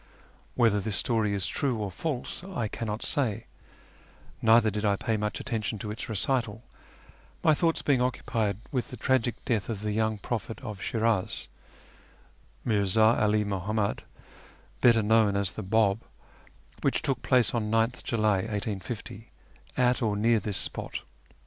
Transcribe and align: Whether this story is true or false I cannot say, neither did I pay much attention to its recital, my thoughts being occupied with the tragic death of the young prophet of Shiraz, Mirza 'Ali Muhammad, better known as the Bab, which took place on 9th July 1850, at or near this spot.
Whether 0.55 0.79
this 0.79 0.95
story 0.97 1.35
is 1.35 1.45
true 1.45 1.75
or 1.77 1.91
false 1.91 2.43
I 2.43 2.67
cannot 2.67 3.03
say, 3.05 3.45
neither 4.41 4.71
did 4.71 4.83
I 4.83 4.95
pay 4.95 5.15
much 5.15 5.39
attention 5.39 5.77
to 5.77 5.91
its 5.91 6.09
recital, 6.09 6.63
my 7.43 7.53
thoughts 7.53 7.83
being 7.83 8.01
occupied 8.01 8.57
with 8.71 8.89
the 8.89 8.97
tragic 8.97 9.35
death 9.45 9.69
of 9.69 9.81
the 9.81 9.91
young 9.91 10.17
prophet 10.17 10.59
of 10.61 10.81
Shiraz, 10.81 11.49
Mirza 12.65 13.15
'Ali 13.21 13.43
Muhammad, 13.43 14.01
better 14.81 15.03
known 15.03 15.35
as 15.35 15.51
the 15.51 15.61
Bab, 15.61 16.01
which 16.81 17.03
took 17.03 17.21
place 17.21 17.53
on 17.53 17.69
9th 17.69 18.01
July 18.03 18.37
1850, 18.37 19.27
at 19.77 20.01
or 20.01 20.15
near 20.17 20.39
this 20.39 20.57
spot. 20.57 21.01